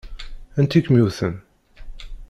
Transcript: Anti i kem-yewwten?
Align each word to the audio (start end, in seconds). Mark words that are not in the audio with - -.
Anti 0.59 0.77
i 0.79 0.81
kem-yewwten? 0.85 1.35